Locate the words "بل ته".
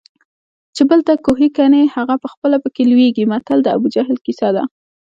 0.89-1.13